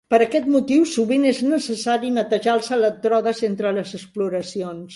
Per 0.11 0.17
aquest 0.25 0.45
motiu 0.53 0.85
sovint 0.91 1.27
és 1.31 1.41
necessari 1.49 2.11
netejar 2.17 2.55
els 2.61 2.73
elèctrodes 2.79 3.45
entre 3.51 3.77
les 3.79 3.95
exploracions. 4.03 4.87